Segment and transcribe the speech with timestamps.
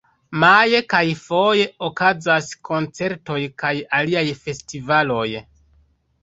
[0.43, 5.29] Maje kaj foje okazas koncertoj kaj aliaj festivaloj.